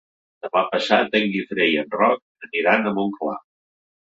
Demà 0.45 0.61
passat 0.75 1.17
en 1.19 1.27
Guifré 1.35 1.67
i 1.73 1.77
en 1.83 1.93
Roc 1.99 2.49
aniran 2.49 2.89
a 2.89 2.95
Montclar. 2.99 3.37